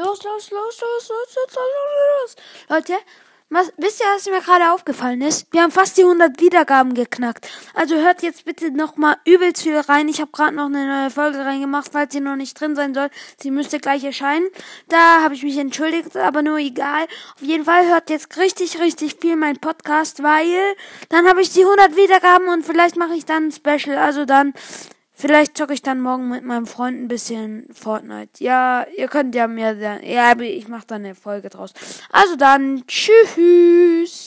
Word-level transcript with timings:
Los, 0.00 0.22
los, 0.24 0.50
los, 0.50 0.80
los, 0.80 1.08
los, 1.10 1.36
los, 1.36 1.56
los, 1.56 1.66
los. 2.22 2.36
Leute, 2.70 2.94
was, 3.50 3.70
wisst 3.76 4.00
ihr, 4.00 4.06
was 4.06 4.24
mir 4.30 4.40
gerade 4.40 4.72
aufgefallen 4.72 5.20
ist? 5.20 5.46
Wir 5.52 5.60
haben 5.62 5.72
fast 5.72 5.98
die 5.98 6.04
100 6.04 6.40
Wiedergaben 6.40 6.94
geknackt. 6.94 7.50
Also 7.74 7.96
hört 7.96 8.22
jetzt 8.22 8.46
bitte 8.46 8.70
nochmal 8.70 9.18
übelst 9.26 9.62
viel 9.62 9.76
rein. 9.76 10.08
Ich 10.08 10.22
habe 10.22 10.30
gerade 10.30 10.56
noch 10.56 10.66
eine 10.66 10.86
neue 10.86 11.10
Folge 11.10 11.44
reingemacht, 11.44 11.90
falls 11.92 12.14
sie 12.14 12.20
noch 12.20 12.36
nicht 12.36 12.58
drin 12.58 12.76
sein 12.76 12.94
soll. 12.94 13.10
Sie 13.38 13.50
müsste 13.50 13.78
gleich 13.78 14.02
erscheinen. 14.02 14.48
Da 14.88 15.22
habe 15.22 15.34
ich 15.34 15.42
mich 15.42 15.58
entschuldigt, 15.58 16.16
aber 16.16 16.40
nur 16.40 16.56
egal. 16.56 17.04
Auf 17.34 17.42
jeden 17.42 17.66
Fall 17.66 17.86
hört 17.86 18.08
jetzt 18.08 18.38
richtig, 18.38 18.80
richtig 18.80 19.16
viel 19.20 19.36
mein 19.36 19.58
Podcast, 19.58 20.22
weil 20.22 20.76
dann 21.10 21.28
habe 21.28 21.42
ich 21.42 21.52
die 21.52 21.64
100 21.64 21.94
Wiedergaben 21.94 22.48
und 22.48 22.64
vielleicht 22.64 22.96
mache 22.96 23.12
ich 23.12 23.26
dann 23.26 23.48
ein 23.48 23.52
Special. 23.52 23.98
Also 23.98 24.24
dann 24.24 24.54
Vielleicht 25.20 25.58
zocke 25.58 25.74
ich 25.74 25.82
dann 25.82 26.00
morgen 26.00 26.30
mit 26.30 26.44
meinem 26.44 26.66
Freund 26.66 26.98
ein 26.98 27.06
bisschen 27.06 27.66
Fortnite. 27.74 28.42
Ja, 28.42 28.86
ihr 28.96 29.06
könnt 29.06 29.34
ja 29.34 29.48
mir 29.48 29.74
dann. 29.74 30.02
Ja, 30.02 30.32
ich 30.40 30.66
mache 30.66 30.86
dann 30.86 31.04
eine 31.04 31.14
Folge 31.14 31.50
draus. 31.50 31.74
Also 32.10 32.36
dann, 32.36 32.84
tschüss. 32.86 34.19